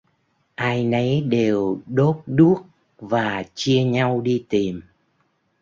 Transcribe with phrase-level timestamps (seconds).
[0.57, 2.65] Ai nấy đều đốt đuốc
[2.97, 4.81] và chia nhau đi tìm